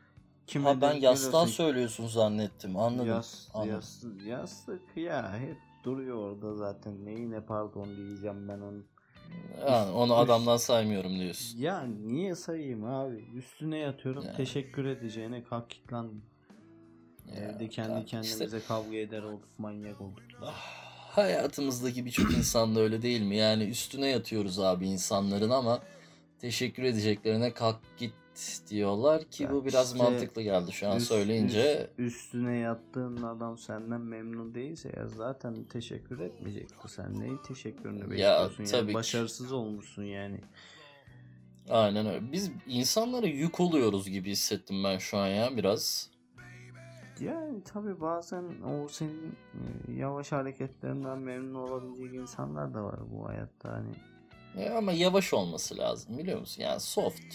Kime 0.46 0.68
Ha 0.68 0.80
ben 0.80 0.94
yastığa 0.94 1.46
söylüyorsun 1.46 2.06
zannettim. 2.06 2.76
Anladım. 2.76 3.08
Yas, 3.08 3.48
anladım. 3.54 3.72
yastık, 3.72 4.22
yastık 4.26 4.82
ya 4.96 5.38
hep 5.38 5.56
duruyor 5.84 6.16
orada 6.16 6.54
zaten. 6.54 7.04
Neyine 7.04 7.40
pardon 7.40 7.96
diyeceğim 7.96 8.48
ben 8.48 8.60
onu. 8.60 8.82
Yani 9.68 9.92
onu 9.92 10.14
adamdan 10.14 10.56
saymıyorum 10.56 11.18
diyorsun. 11.18 11.58
Ya 11.58 11.82
niye 11.86 12.34
sayayım 12.34 12.84
abi? 12.84 13.24
Üstüne 13.34 13.78
yatıyorum. 13.78 14.24
Yani. 14.24 14.36
Teşekkür 14.36 14.84
edeceğine 14.84 15.44
kalk 15.44 15.70
git 15.70 15.92
lan. 15.92 16.12
Evde 17.36 17.68
kendi 17.68 18.06
kendimize 18.06 18.44
işte- 18.44 18.60
kavga 18.68 18.96
eder 18.96 19.22
olduk. 19.22 19.48
Manyak 19.58 20.00
olduk. 20.00 20.22
Ah, 20.42 20.83
Hayatımızdaki 21.14 22.04
birçok 22.04 22.33
insan 22.35 22.75
da 22.76 22.80
öyle 22.80 23.02
değil 23.02 23.21
mi? 23.23 23.37
Yani 23.37 23.64
üstüne 23.64 24.09
yatıyoruz 24.09 24.59
abi 24.59 24.87
insanların 24.88 25.50
ama 25.50 25.83
teşekkür 26.38 26.83
edeceklerine 26.83 27.54
kalk 27.54 27.80
git 27.97 28.14
diyorlar 28.71 29.25
ki 29.25 29.42
Ya 29.42 29.52
bu 29.52 29.64
biraz 29.66 29.87
işte 29.87 29.99
mantıklı 29.99 30.42
geldi 30.42 30.73
şu 30.73 30.88
an 30.88 30.97
Üst- 30.97 31.09
söyleyince. 31.09 31.90
üst- 31.99 32.14
üstüne 32.14 32.56
yattığın 32.56 33.23
adam 33.23 33.59
senden 33.59 34.00
memnun 34.00 34.54
değilse 34.54 34.92
ya 34.97 35.09
zaten 35.09 35.64
teşekkür 35.64 36.21
etmeyecekti. 36.21 36.75
Sen 36.88 37.21
neyin 37.21 37.40
teşekkürünü 37.49 38.11
bekliyorsun? 38.11 38.64
tabii 38.64 38.76
yani 38.76 38.88
ki. 38.88 38.94
başarısız 38.94 39.52
olmuşsun 39.52 40.02
yani. 40.02 40.40
Aynen 41.71 42.06
öyle. 42.06 42.33
Biz 42.33 42.50
insanlara 42.66 43.26
yük 43.26 43.61
oluyoruz 43.61 44.09
gibi 44.11 44.30
hissettim 44.30 44.85
ben 44.85 44.99
şu 44.99 45.18
an 45.18 45.26
ya 45.28 45.56
biraz. 45.56 46.11
Yani 47.21 47.62
tabii 47.64 48.00
bazen 48.00 48.44
o 48.62 48.88
senin 48.88 49.37
e, 49.88 49.92
yavaş 49.92 50.33
hareketlerinden 50.33 51.18
memnun 51.18 51.54
olabilecek 51.54 52.14
insanlar 52.14 52.75
da 52.75 52.85
var 52.85 53.00
bu 53.11 53.28
hayatta 53.28 53.73
hani. 53.73 53.90
Ya 54.64 54.78
ama 54.78 54.92
yavaş 54.92 55.35
olması 55.35 55.78
lazım 55.78 56.18
biliyor 56.18 56.40
musun? 56.40 56.62
Yani 56.62 56.80
soft. 56.80 57.35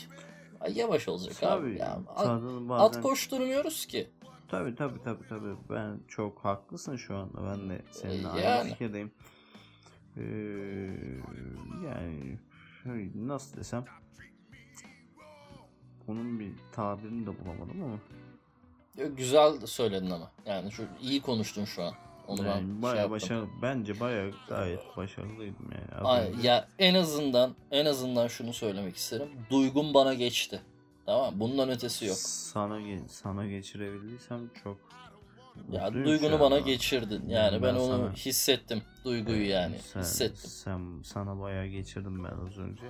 Yavaş 0.74 1.08
olacak 1.08 1.44
abi. 1.44 1.62
Tabii 1.62 1.78
Ya, 1.80 2.00
at, 2.16 2.24
tadını 2.26 2.74
at 2.74 2.90
bazen 2.90 3.02
koşturmuyoruz 3.02 3.86
ki. 3.86 4.10
tabii 4.48 4.76
tabii 4.76 5.02
tabii 5.04 5.28
tabii 5.30 5.56
ben 5.70 6.00
çok 6.08 6.40
haklısın 6.40 6.96
şu 6.96 7.16
anda 7.18 7.44
ben 7.52 7.70
de 7.70 7.82
seninle 7.92 8.28
E, 8.28 8.30
aynı 8.32 8.42
yani. 8.42 8.70
fikirdeyim. 8.70 9.12
Ee, 10.18 10.22
yani 11.86 12.40
nasıl 13.16 13.58
desem 13.58 13.86
bunun 16.08 16.40
bir 16.40 16.52
tabirini 16.72 17.26
de 17.28 17.46
bulamadım 17.46 17.84
ama 17.84 18.00
Güzel 19.08 19.66
söyledin 19.66 20.10
ama. 20.10 20.32
Yani 20.46 20.72
şu 20.72 20.84
iyi 21.02 21.22
konuştun 21.22 21.66
şu 21.66 21.84
an. 21.84 21.94
Onu 22.28 22.44
ben 22.44 22.46
yani 22.50 22.72
şey 22.74 22.82
bayağı 22.82 22.96
yaptım. 22.98 23.12
başarılı 23.12 23.48
bence 23.62 24.00
bayağı 24.00 24.32
gayet 24.50 24.98
başarılıydım 24.98 25.70
yani. 25.72 26.08
Ay, 26.08 26.34
ya 26.44 26.68
en 26.80 26.96
azından 26.96 27.56
en 27.72 27.86
azından 27.86 28.28
şunu 28.28 28.54
söylemek 28.54 28.96
isterim. 28.96 29.28
Duygum 29.50 29.94
bana 29.94 30.14
geçti. 30.14 30.62
Tamam 31.06 31.34
Bundan 31.40 31.70
ötesi 31.70 32.06
yok. 32.06 32.18
Sana 32.18 32.80
sana 33.08 33.46
geçirebildiysem 33.48 34.50
çok 34.64 34.78
Ya 35.72 35.94
duygunu 35.94 36.30
şu 36.30 36.40
bana 36.40 36.56
an. 36.56 36.66
geçirdin. 36.66 37.22
Yani 37.22 37.32
Yani 37.34 37.54
ben, 37.54 37.76
ben 37.76 37.80
onu 37.80 37.98
sana- 37.98 38.14
hissettim. 38.14 38.82
Duyguyu 39.06 39.50
yani. 39.50 39.80
Sen, 39.80 40.00
Hissettim. 40.02 40.50
Sen 40.50 41.02
sana 41.04 41.40
bayağı 41.40 41.66
geçirdim 41.66 42.24
ben 42.24 42.48
az 42.48 42.58
önce. 42.58 42.84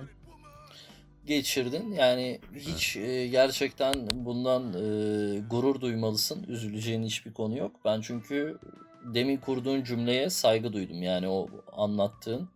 Geçirdin. 1.30 1.92
Yani 1.92 2.40
hiç 2.54 2.96
e, 2.96 3.26
gerçekten 3.26 3.94
bundan 4.14 4.62
e, 4.72 5.40
gurur 5.50 5.80
duymalısın. 5.80 6.44
Üzüleceğin 6.48 7.02
hiçbir 7.02 7.32
konu 7.32 7.58
yok. 7.58 7.72
Ben 7.84 8.00
çünkü 8.00 8.58
demin 9.04 9.36
kurduğun 9.36 9.84
cümleye 9.84 10.30
saygı 10.30 10.72
duydum. 10.72 11.02
Yani 11.02 11.28
o 11.28 11.48
anlattığın 11.72 12.48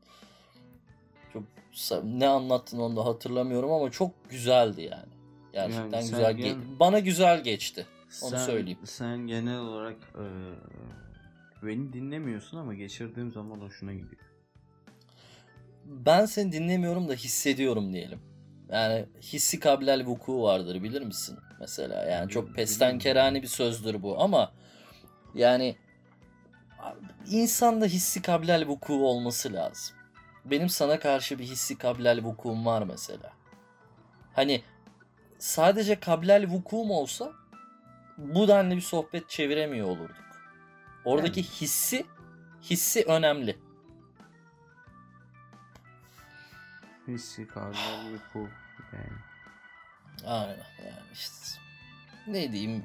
çok 1.33 1.43
ne 2.05 2.29
anlattın 2.29 2.79
onu 2.79 2.97
da 2.97 3.05
hatırlamıyorum 3.05 3.73
ama 3.73 3.91
çok 3.91 4.31
güzeldi 4.31 4.83
yani. 4.83 5.13
Gerçekten 5.53 6.01
Yani 6.01 6.11
güzel. 6.11 6.33
ge- 6.33 6.43
gen- 6.43 6.79
bana 6.81 6.99
güzel 6.99 7.45
geçti. 7.45 7.87
Onu 8.23 8.31
sen, 8.31 8.47
söyleyeyim. 8.47 8.79
Sen 8.85 9.19
genel 9.19 9.59
olarak 9.59 9.97
e, 10.15 10.25
beni 11.67 11.93
dinlemiyorsun 11.93 12.57
ama 12.57 12.75
geçirdiğim 12.75 13.33
zaman 13.33 13.61
hoşuna 13.61 13.93
gidiyor. 13.93 14.23
Ben 15.85 16.27
seni 16.27 16.53
dinlemiyorum 16.53 17.09
da 17.09 17.15
hissediyorum 17.15 17.93
diyelim. 17.93 18.34
Yani 18.73 19.07
hissi 19.23 19.61
kabilel 19.61 20.07
vuku 20.07 20.43
vardır 20.43 20.83
bilir 20.83 21.03
misin? 21.03 21.39
Mesela 21.61 22.05
yani 22.05 22.31
çok 22.31 22.55
pestenkerane 22.55 23.43
bir 23.43 23.47
sözdür 23.47 24.03
bu 24.03 24.23
ama 24.23 24.53
yani 25.35 25.77
insanda 27.31 27.87
hissi 27.87 28.23
kabilel 28.23 28.67
vuku 28.67 29.09
olması 29.09 29.53
lazım. 29.53 29.97
Benim 30.45 30.69
sana 30.69 30.99
karşı 30.99 31.39
bir 31.39 31.45
hissi 31.45 31.79
kabilel 31.79 32.23
vukuum 32.23 32.67
var 32.67 32.83
mesela. 32.83 33.33
Hani 34.35 34.63
sadece 35.39 36.01
kabilel 36.01 36.49
vukuum 36.49 36.91
olsa 36.91 37.33
bu 38.19 38.49
denli 38.49 38.77
bir 38.77 38.81
sohbet 38.81 39.29
çeviremiyor 39.31 39.89
olurduk. 39.89 40.25
Oradaki 41.05 41.43
hissi 41.43 42.07
hissi 42.63 43.05
önemli. 43.05 43.57
Hissi 47.09 47.47
kavramı 47.49 48.19
bu 48.35 48.49
yani. 48.93 49.19
Aynen 50.27 50.49
yani 50.85 51.13
işte. 51.13 51.61
ne 52.27 52.53
diyeyim 52.53 52.85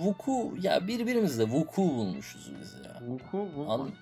vuku 0.00 0.54
ya 0.60 0.86
birbirimizle 0.86 1.44
vuku 1.44 1.82
bulmuşuz 1.82 2.50
biz 2.60 2.74
ya. 2.84 3.00
Vuku 3.08 3.48
bulmak. 3.56 3.80
An- 3.80 3.92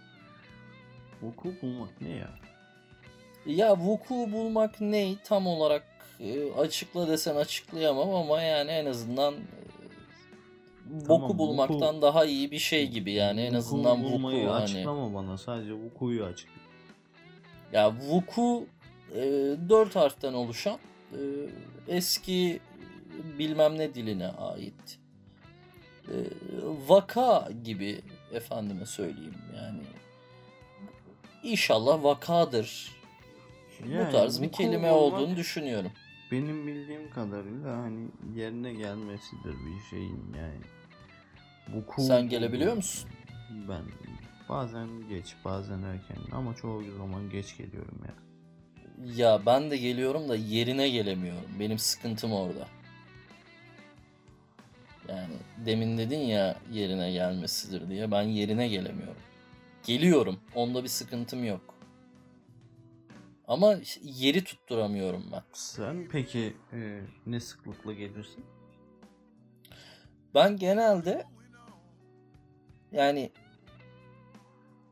Vuku 1.23 1.55
bulmak 1.63 2.01
ne 2.01 2.09
ya? 2.11 2.29
Ya 3.47 3.77
vuku 3.77 4.15
bulmak 4.33 4.81
ne 4.81 5.17
tam 5.25 5.47
olarak 5.47 5.85
e, 6.21 6.53
açıkla 6.53 7.09
desen 7.09 7.37
açıklayamam 7.37 8.15
ama 8.15 8.43
yani 8.43 8.71
en 8.71 8.87
azından 8.87 9.35
e, 9.35 9.39
Tamam, 11.07 11.09
boku 11.09 11.33
vuku- 11.33 11.39
bulmaktan 11.39 12.03
daha 12.03 12.25
iyi 12.25 12.51
bir 12.51 12.59
şey 12.59 12.89
gibi 12.91 13.13
yani 13.13 13.41
en 13.41 13.49
Vuku 13.49 13.59
azından 13.59 14.03
bulmayı 14.05 14.43
vuku 14.43 14.53
hani. 14.55 14.63
açıklama 14.65 15.15
bana. 15.15 15.39
Sadece 15.39 15.73
vukuyu 15.73 16.25
açıkla. 16.25 16.53
Ya 17.73 17.93
vuku 17.93 18.67
e, 19.15 19.21
dört 19.69 19.97
harften 19.97 20.33
oluşan 20.33 20.79
e, 21.13 21.21
eski 21.89 22.61
bilmem 23.39 23.79
ne 23.79 23.95
diline 23.95 24.27
ait 24.29 24.99
e, 26.09 26.15
vaka 26.89 27.49
gibi 27.65 28.01
efendime 28.33 28.87
söyleyeyim 28.87 29.35
yani 29.57 29.83
İnşallah 31.47 32.05
vakadır. 32.05 32.97
Yani 33.89 34.09
Bu 34.09 34.13
tarz 34.13 34.43
bir 34.43 34.53
kelime 34.53 34.93
olduğunu 34.93 35.37
düşünüyorum. 35.37 35.93
Benim 36.33 36.67
bildiğim 36.67 37.11
kadarıyla 37.11 37.77
hani 37.77 38.09
yerine 38.35 38.75
gelmesidir 38.75 39.55
bir 39.55 39.91
şeyin 39.91 40.35
yani. 40.39 40.61
Vuku 41.75 42.03
Sen 42.03 42.29
gelebiliyor 42.29 42.77
musun? 42.77 43.11
Ben 43.69 43.83
bazen 44.49 45.09
geç 45.09 45.35
bazen 45.45 45.83
erken 45.83 46.19
ama 46.33 46.55
çoğu 46.55 46.83
zaman 46.99 47.31
geç 47.31 47.57
geliyorum 47.57 48.01
ya. 48.05 48.26
Ya 49.05 49.47
ben 49.47 49.71
de 49.71 49.77
geliyorum 49.77 50.29
da 50.29 50.37
yerine 50.37 50.89
gelemiyorum. 50.89 51.51
Benim 51.61 51.79
sıkıntım 51.79 52.33
orada. 52.33 52.69
Yani 55.09 55.35
demin 55.67 55.99
dedin 55.99 56.19
ya 56.19 56.57
yerine 56.73 57.13
gelmesidir 57.13 57.89
diye. 57.89 58.11
Ben 58.11 58.23
yerine 58.23 58.69
gelemiyorum. 58.69 59.23
Geliyorum. 59.87 60.41
Onda 60.55 60.83
bir 60.85 60.89
sıkıntım 60.89 61.45
yok. 61.45 61.75
Ama 63.49 63.77
yeri 64.03 64.45
tutturamıyorum 64.45 65.25
ben. 65.33 65.43
Sen 65.53 66.09
peki 66.13 66.57
e, 66.73 67.01
ne 67.27 67.41
sıklıkla 67.41 67.93
gelirsin? 67.93 68.45
Ben 70.35 70.57
genelde 70.57 71.25
yani 72.93 73.31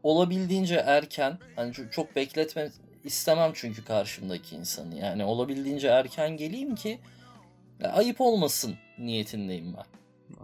olabildiğince 0.02 0.75
erken 0.75 1.38
hani 1.56 1.73
çok 1.90 2.16
bekletme 2.16 2.70
istemem 3.04 3.50
çünkü 3.54 3.84
karşımdaki 3.84 4.56
insanı. 4.56 4.94
Yani 4.94 5.25
olabildiğince 5.25 5.88
erken 5.88 6.37
geleyim 6.37 6.75
ki 6.75 6.99
ayıp 7.92 8.20
olmasın 8.20 8.75
niyetindeyim 8.99 9.75
ben. 9.76 9.84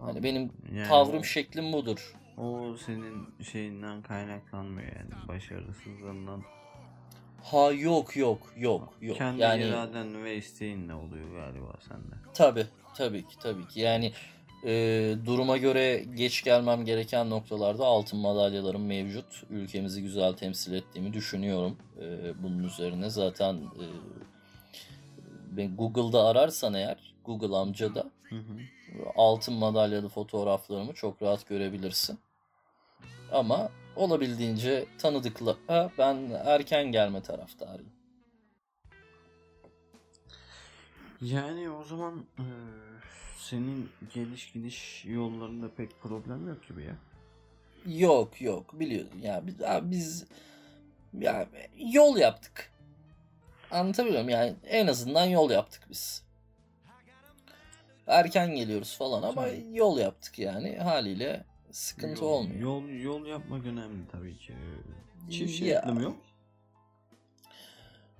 Hani 0.01 0.23
benim 0.23 0.51
Yani 0.75 0.87
tavrım 0.87 1.19
o- 1.19 1.23
şeklim 1.23 1.73
budur. 1.73 2.13
O 2.37 2.75
senin 2.85 3.43
şeyinden 3.51 4.01
kaynaklanmıyor 4.01 4.87
yani 4.95 5.27
başarısızlığından. 5.27 6.43
Ha 7.43 7.71
yok 7.71 8.17
yok 8.17 8.39
yok 8.57 8.93
yok. 9.01 9.17
Kendi 9.17 9.41
yani 9.41 9.63
iraden 9.63 10.23
ve 10.23 10.35
isteğinle 10.35 10.93
oluyor 10.93 11.31
galiba 11.35 11.73
sende. 11.87 12.15
Tabii, 12.33 12.65
tabii 12.95 13.27
ki, 13.27 13.39
tabii 13.39 13.67
ki. 13.67 13.79
Yani 13.79 14.13
e, 14.65 15.15
duruma 15.25 15.57
göre 15.57 16.05
geç 16.15 16.43
gelmem 16.43 16.85
gereken 16.85 17.29
noktalarda 17.29 17.85
altın 17.85 18.19
madalyalarım 18.19 18.85
mevcut. 18.85 19.43
Ülkemizi 19.49 20.03
güzel 20.03 20.33
temsil 20.33 20.73
ettiğimi 20.73 21.13
düşünüyorum. 21.13 21.77
E, 22.01 22.33
bunun 22.43 22.63
üzerine 22.63 23.09
zaten 23.09 23.55
e, 23.55 23.85
ben 25.51 25.75
Google'da 25.75 26.25
ararsan 26.25 26.73
eğer, 26.73 27.13
Google 27.25 27.55
amcada 27.55 28.11
Hı 28.29 28.35
hı. 28.35 28.57
altın 29.15 29.53
madalyalı 29.53 30.09
fotoğraflarımı 30.09 30.93
çok 30.93 31.21
rahat 31.21 31.47
görebilirsin. 31.47 32.19
Ama 33.31 33.69
olabildiğince 33.95 34.85
tanıdıkla 34.97 35.55
Ha, 35.67 35.91
ben 35.97 36.31
erken 36.45 36.91
gelme 36.91 37.21
taraftarıyım. 37.21 37.91
Yani 41.21 41.69
o 41.69 41.83
zaman 41.83 42.25
e, 42.39 42.45
senin 43.41 43.89
geliş 44.13 44.51
gidiş 44.51 45.05
yollarında 45.05 45.69
pek 45.77 46.01
problem 46.01 46.47
yok 46.47 46.67
gibi 46.67 46.83
ya. 46.83 46.95
Yok 47.85 48.41
yok 48.41 48.79
biliyorsun 48.79 49.19
ya 49.19 49.47
biz, 49.47 49.61
abi 49.61 49.91
biz 49.91 50.25
ya 51.19 51.47
yol 51.77 52.17
yaptık. 52.17 52.71
Anlatabiliyor 53.71 54.23
muyum? 54.23 54.39
Yani 54.39 54.55
en 54.67 54.87
azından 54.87 55.25
yol 55.25 55.49
yaptık 55.51 55.87
biz. 55.89 56.23
Erken 58.07 58.55
geliyoruz 58.55 58.97
falan 58.97 59.23
ama 59.23 59.45
Tabii. 59.45 59.65
yol 59.73 59.97
yaptık 59.99 60.39
yani 60.39 60.77
haliyle 60.77 61.43
sıkıntı 61.71 62.23
Yol- 62.23 62.31
olmuyor. 62.31 62.59
Yol 62.59 62.89
yol 62.89 63.25
yapmak 63.25 63.65
önemli 63.65 64.07
tabii 64.11 64.37
ki. 64.37 64.53
Çift 65.31 65.53
şeritli 65.53 65.91
mi 65.91 66.03
yok? 66.03 66.17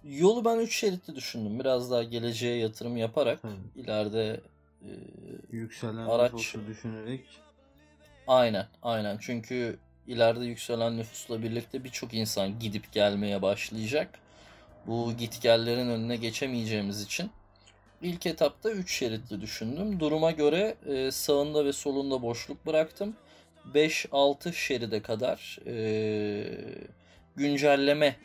Yolu 0.04 0.46
ben 0.46 0.60
3 0.60 0.76
şeritli 0.76 1.16
düşündüm. 1.16 1.60
Biraz 1.60 1.92
daha 1.92 2.04
geleceğe 2.04 2.58
yatırım 2.58 2.98
yaparak 2.98 3.42
Tabii. 3.42 3.54
ileride 3.76 4.42
e, 4.86 4.92
Yükselen 5.52 5.96
Araç- 6.08 6.34
nüfusu 6.34 6.68
düşünerek 6.68 7.22
aynen 8.28 8.68
aynen 8.84 9.18
çünkü 9.22 9.80
ileride 10.08 10.46
yükselen 10.46 10.98
nüfusla 10.98 11.44
birlikte 11.44 11.84
birçok 11.84 12.14
insan 12.14 12.60
gidip 12.60 12.92
gelmeye 12.92 13.42
başlayacak. 13.42 14.10
Bu 14.88 15.14
gitgellerin 15.18 15.90
önüne 15.90 16.16
geçemeyeceğimiz 16.16 17.02
için 17.02 17.30
ilk 18.02 18.26
etapta 18.26 18.72
3 18.72 18.92
şeritli 18.94 19.42
düşündüm. 19.42 20.00
Duruma 20.00 20.32
göre 20.32 20.76
e, 20.86 21.12
sağında 21.12 21.66
ve 21.66 21.74
solunda 21.74 22.22
boşluk 22.22 22.66
bıraktım. 22.66 23.16
5-6 23.74 24.54
şeride 24.54 25.02
kadar 25.02 25.60
e, 25.66 26.44
güncelleme 27.36 28.16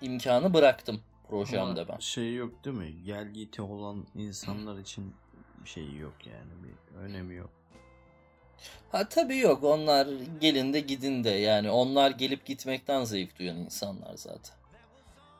imkanı 0.00 0.54
bıraktım 0.54 1.00
projemde 1.28 1.80
Ama 1.80 1.88
ben. 1.88 1.98
şey 1.98 2.34
yok 2.34 2.64
değil 2.64 2.76
mi? 2.76 2.92
Gel 3.04 3.28
giti 3.28 3.62
olan 3.62 4.06
insanlar 4.14 4.78
için 4.78 5.14
şey 5.64 5.96
yok 5.96 6.26
yani 6.26 6.50
bir 6.62 6.96
önemi 6.98 7.34
yok. 7.34 7.50
Ha 8.92 9.08
tabii 9.08 9.38
yok 9.38 9.64
onlar 9.64 10.08
gelin 10.40 10.72
de 10.72 10.80
gidin 10.80 11.24
de 11.24 11.30
yani 11.30 11.70
onlar 11.70 12.10
gelip 12.10 12.46
gitmekten 12.46 13.04
zevk 13.04 13.38
duyan 13.38 13.56
insanlar 13.56 14.14
zaten. 14.14 14.56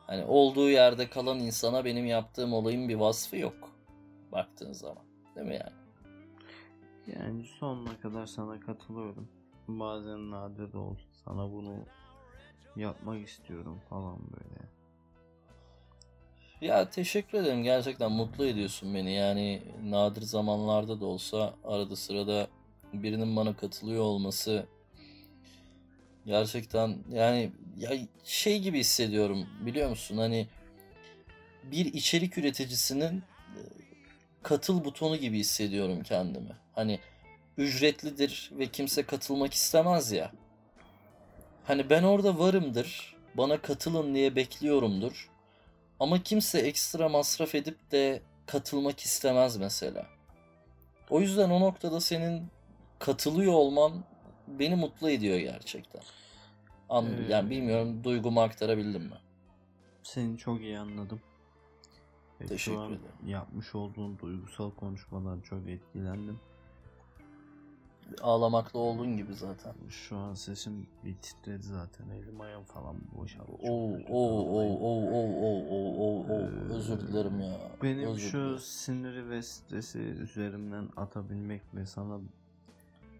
Hani 0.07 0.23
olduğu 0.23 0.69
yerde 0.69 1.09
kalan 1.09 1.39
insana 1.39 1.85
benim 1.85 2.05
yaptığım 2.05 2.53
olayın 2.53 2.89
bir 2.89 2.95
vasfı 2.95 3.37
yok 3.37 3.69
baktığın 4.31 4.73
zaman. 4.73 5.03
Değil 5.35 5.47
mi 5.47 5.53
yani? 5.53 5.79
Yani 7.19 7.45
sonuna 7.59 7.99
kadar 7.99 8.25
sana 8.25 8.59
katılıyorum. 8.59 9.29
Bazen 9.67 10.31
nadir 10.31 10.73
de 10.73 10.77
olsa 10.77 11.03
sana 11.25 11.51
bunu 11.51 11.75
yapmak 12.75 13.27
istiyorum 13.27 13.81
falan 13.89 14.19
böyle. 14.31 14.78
Ya 16.61 16.89
teşekkür 16.89 17.37
ederim 17.37 17.63
gerçekten 17.63 18.11
mutlu 18.11 18.45
ediyorsun 18.45 18.95
beni 18.95 19.13
yani 19.13 19.61
nadir 19.83 20.21
zamanlarda 20.21 21.01
da 21.01 21.05
olsa 21.05 21.53
arada 21.63 21.95
sırada 21.95 22.47
birinin 22.93 23.35
bana 23.35 23.55
katılıyor 23.55 24.03
olması 24.03 24.65
gerçekten 26.25 26.97
yani 27.11 27.51
ya 27.77 27.91
şey 28.23 28.59
gibi 28.59 28.79
hissediyorum 28.79 29.47
biliyor 29.65 29.89
musun 29.89 30.17
hani 30.17 30.47
bir 31.63 31.85
içerik 31.85 32.37
üreticisinin 32.37 33.17
e, 33.17 33.61
katıl 34.43 34.85
butonu 34.85 35.17
gibi 35.17 35.39
hissediyorum 35.39 36.03
kendimi. 36.03 36.51
Hani 36.75 36.99
ücretlidir 37.57 38.51
ve 38.53 38.67
kimse 38.67 39.03
katılmak 39.03 39.53
istemez 39.53 40.11
ya. 40.11 40.31
Hani 41.63 41.89
ben 41.89 42.03
orada 42.03 42.39
varımdır. 42.39 43.15
Bana 43.33 43.61
katılın 43.61 44.15
diye 44.15 44.35
bekliyorumdur. 44.35 45.29
Ama 45.99 46.23
kimse 46.23 46.59
ekstra 46.59 47.09
masraf 47.09 47.55
edip 47.55 47.91
de 47.91 48.21
katılmak 48.45 48.99
istemez 48.99 49.57
mesela. 49.57 50.07
O 51.09 51.21
yüzden 51.21 51.49
o 51.49 51.59
noktada 51.59 52.01
senin 52.01 52.47
katılıyor 52.99 53.53
olman 53.53 54.03
beni 54.47 54.75
mutlu 54.75 55.09
ediyor 55.09 55.37
gerçekten. 55.37 56.01
An 56.89 57.05
Ee, 57.05 57.31
yani 57.31 57.49
bilmiyorum 57.49 58.03
duygumu 58.03 58.41
aktarabildim 58.41 59.01
mi? 59.03 59.17
Seni 60.03 60.37
çok 60.37 60.61
iyi 60.61 60.79
anladım. 60.79 61.21
Teşekkür 62.47 62.79
ederim. 62.79 63.27
yapmış 63.27 63.75
olduğun 63.75 64.19
duygusal 64.19 64.71
konuşmadan 64.71 65.41
çok 65.41 65.69
etkilendim. 65.69 66.39
Ağlamakta 68.21 68.79
olduğun 68.79 69.17
gibi 69.17 69.33
zaten. 69.35 69.73
Şu 69.89 70.17
an 70.17 70.33
sesim 70.33 70.87
bir 71.05 71.15
titredi 71.15 71.63
zaten. 71.63 72.09
Elim 72.09 72.41
ayağım 72.41 72.63
falan 72.63 72.95
boşaldı. 73.17 73.51
Oo, 73.51 73.93
oo, 74.09 74.39
oo, 74.49 74.73
oo, 74.79 75.03
oo, 75.11 75.39
oo, 75.41 75.95
oo, 75.97 76.25
oo. 76.29 76.39
Ee, 76.41 76.73
Özür 76.73 76.99
dilerim 76.99 77.41
ya. 77.41 77.57
Benim 77.83 78.09
Özür 78.09 78.29
şu 78.29 78.37
dilerim. 78.37 78.59
siniri 78.59 79.29
ve 79.29 79.41
stresi 79.41 79.99
üzerimden 79.99 80.89
atabilmek 80.97 81.61
ve 81.75 81.85
sana 81.85 82.19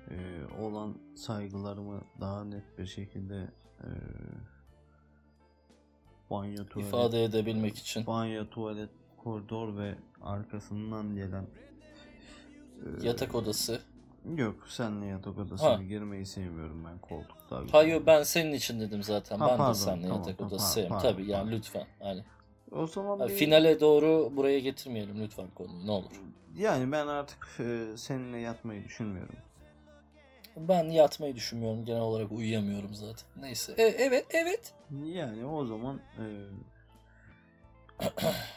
e, 0.09 0.15
olan 0.61 0.95
saygılarımı 1.15 2.01
daha 2.21 2.43
net 2.43 2.77
bir 2.77 2.85
şekilde 2.85 3.47
e, 3.81 3.87
banyo 6.31 6.65
tuvalet 6.65 6.87
ifade 6.89 7.23
edebilmek 7.23 7.77
için. 7.77 8.07
banyo 8.07 8.49
tuvalet 8.49 8.89
koridor 9.23 9.77
ve 9.77 9.95
arkasından 10.21 11.15
gelen 11.15 11.45
Ee, 13.01 13.07
Yatak 13.07 13.35
odası. 13.35 13.81
Yok 14.35 14.55
senle 14.67 15.05
yatak 15.05 15.37
odasına 15.37 15.69
Ha. 15.77 15.83
girmeyi 15.83 16.25
sevmiyorum 16.25 16.85
ben 16.85 16.97
koltukta. 16.97 17.61
Hayır 17.71 18.05
ben 18.05 18.23
senin 18.23 18.53
için 18.53 18.79
dedim 18.79 19.03
zaten. 19.03 19.39
Ha, 19.39 19.47
ben 19.47 19.57
pardon, 19.57 19.73
de 19.73 19.77
seninle 19.77 20.07
tamam, 20.07 20.17
yatak 20.27 20.39
ha, 20.41 20.45
odası 20.45 20.65
pardon, 20.65 20.73
sevmiyorum. 20.73 21.01
Tabii 21.01 21.31
yani 21.31 21.43
pardon. 21.43 21.57
lütfen. 21.57 21.87
Hani 21.99 22.23
O 22.71 22.87
zaman 22.87 23.19
Ha, 23.19 23.27
bir- 23.27 23.33
finale 23.33 23.79
doğru 23.79 24.31
buraya 24.35 24.59
getirmeyelim 24.59 25.21
lütfen 25.23 25.47
konuyu 25.55 25.87
ne 25.87 25.91
olur. 25.91 26.11
Yani 26.57 26.91
ben 26.91 27.07
artık 27.07 27.47
e, 27.59 27.97
seninle 27.97 28.37
yatmayı 28.37 28.83
düşünmüyorum. 28.83 29.35
Ben 30.57 30.83
yatmayı 30.83 31.35
düşünmüyorum. 31.35 31.85
Genel 31.85 32.01
olarak 32.01 32.31
uyuyamıyorum 32.31 32.93
zaten. 32.93 33.27
Neyse. 33.41 33.73
E, 33.77 33.83
evet, 33.83 34.25
evet. 34.29 34.73
Yani 35.03 35.45
o 35.45 35.65
zaman 35.65 35.99
e, 36.19 36.25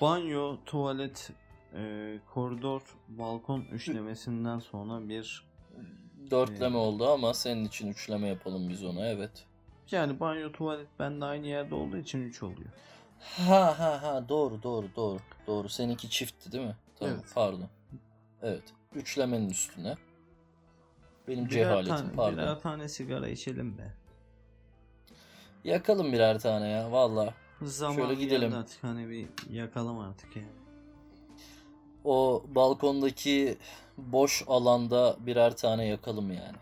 banyo, 0.01 0.57
tuvalet, 0.67 1.31
e, 1.75 2.15
koridor, 2.35 2.83
balkon 3.09 3.61
üçlemesinden 3.61 4.59
sonra 4.59 5.09
bir 5.09 5.52
Dörtleme 6.31 6.77
Ee, 6.77 6.81
oldu 6.81 7.09
ama 7.09 7.35
senin 7.35 7.65
için 7.65 7.89
üçleme 7.89 8.29
yapalım 8.29 8.69
biz 8.69 8.85
ona. 8.85 9.07
Evet. 9.07 9.31
yani 9.91 10.21
banyo, 10.21 10.53
tuvalet 10.53 10.87
bende 10.99 11.25
aynı 11.25 11.47
yerde 11.47 11.75
olduğu 11.75 11.97
için 11.97 12.23
3 12.23 12.43
oluyor. 12.43 12.71
Ha 13.37 13.79
ha 13.79 14.03
ha 14.03 14.29
doğru 14.29 14.63
doğru 14.63 14.87
doğru. 14.97 15.19
Doğru. 15.47 15.69
Seninki 15.69 16.11
çiftti 16.11 16.53
değil 16.53 16.67
mi? 16.67 16.77
Tamam 16.99 17.15
Evet. 17.15 17.25
pardon. 17.35 17.69
Evet. 18.43 18.63
Üçlemenin 18.95 19.51
üstüne. 19.51 19.95
Benim 21.29 21.45
Birer 21.45 21.51
cehaletim 21.55 21.97
tane, 21.97 22.13
pardon. 22.13 22.37
birer 22.39 22.61
tane 22.61 22.89
sigara 22.89 23.29
içelim 23.29 23.79
be. 23.79 23.95
Yakalım 25.65 26.13
birer 26.13 26.39
tane 26.41 26.69
ya 26.69 26.93
valla. 26.93 27.35
Zaman 27.63 27.97
Şöyle 27.97 28.15
gidelim. 28.15 28.55
artık 28.55 28.85
hani 28.85 29.09
bir 29.11 29.29
yakalım 29.51 29.99
artık 29.99 30.37
yani. 30.37 30.47
O 32.05 32.45
balkondaki 32.49 33.59
boş 34.13 34.45
alanda 34.47 35.17
birer 35.21 35.57
tane 35.57 35.87
yakalım 35.87 36.33
yani. 36.33 36.57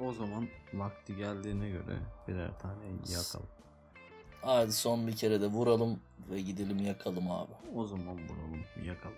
O 0.00 0.12
zaman 0.12 0.48
vakti 0.74 1.16
geldiğine 1.16 1.68
göre 1.68 1.98
birer 2.28 2.58
tane 2.58 2.84
yakalım. 3.08 3.46
Hadi 4.42 4.72
son 4.72 5.06
bir 5.06 5.16
kere 5.16 5.40
de 5.40 5.46
vuralım 5.46 6.00
ve 6.30 6.40
gidelim 6.40 6.78
yakalım 6.78 7.30
abi. 7.30 7.52
O 7.74 7.84
zaman 7.84 8.14
vuralım 8.14 8.64
yakalım. 8.84 9.16